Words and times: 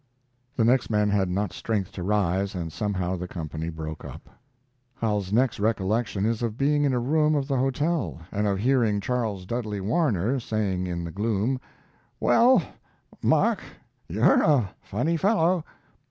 The 0.55 0.63
next 0.65 0.89
man 0.89 1.11
had 1.11 1.29
not 1.29 1.53
strength 1.53 1.91
to 1.91 2.01
rise, 2.01 2.55
and 2.55 2.73
somehow 2.73 3.15
the 3.15 3.27
company 3.27 3.69
broke 3.69 4.03
up. 4.03 4.31
Howells's 4.95 5.31
next 5.31 5.59
recollection 5.59 6.25
is 6.25 6.41
of 6.41 6.57
being 6.57 6.83
in 6.85 6.91
a 6.93 6.97
room 6.99 7.35
of 7.35 7.47
the 7.47 7.57
hotel, 7.59 8.19
and 8.31 8.47
of 8.47 8.57
hearing 8.57 8.99
Charles 8.99 9.45
Dudley 9.45 9.79
Warner 9.79 10.39
saying 10.39 10.87
in 10.87 11.03
the 11.03 11.11
gloom: 11.11 11.61
"Well, 12.19 12.63
Mark, 13.21 13.61
you're 14.07 14.41
a 14.41 14.71
funny 14.81 15.17
fellow." 15.17 15.63